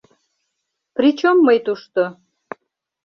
[0.95, 2.03] Причём мый тушто?